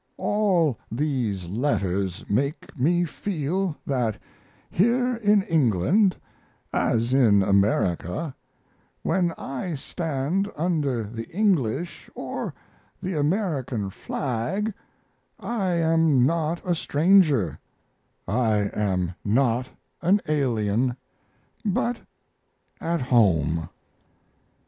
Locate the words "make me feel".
2.27-3.77